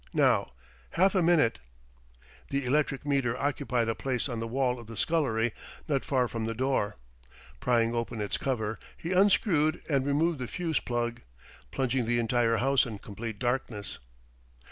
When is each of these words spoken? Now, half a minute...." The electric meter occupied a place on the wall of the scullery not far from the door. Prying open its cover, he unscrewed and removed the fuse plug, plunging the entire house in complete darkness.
Now, 0.15 0.53
half 0.97 1.13
a 1.13 1.21
minute...." 1.21 1.59
The 2.49 2.65
electric 2.65 3.05
meter 3.05 3.37
occupied 3.37 3.87
a 3.87 3.93
place 3.93 4.27
on 4.27 4.39
the 4.39 4.47
wall 4.47 4.79
of 4.79 4.87
the 4.87 4.97
scullery 4.97 5.53
not 5.87 6.03
far 6.03 6.27
from 6.27 6.45
the 6.45 6.55
door. 6.55 6.95
Prying 7.59 7.93
open 7.93 8.19
its 8.19 8.39
cover, 8.39 8.79
he 8.97 9.11
unscrewed 9.13 9.79
and 9.87 10.03
removed 10.03 10.39
the 10.39 10.47
fuse 10.47 10.79
plug, 10.79 11.21
plunging 11.71 12.07
the 12.07 12.17
entire 12.17 12.57
house 12.57 12.87
in 12.87 12.97
complete 12.97 13.37
darkness. 13.37 13.99